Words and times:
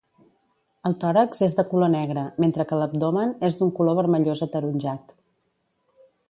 El 0.89 0.93
tòrax 1.01 1.43
és 1.47 1.53
de 1.59 1.65
color 1.73 1.91
negre, 1.95 2.23
mentre 2.45 2.65
que 2.71 2.79
l'abdomen 2.79 3.35
és 3.51 3.59
d'un 3.61 3.75
color 3.81 3.99
vermellós 4.01 4.43
ataronjat. 4.47 5.15